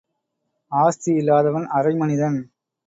[0.71, 2.39] ஆஸ்தி இல்லாதவன் அரை மனிதன்.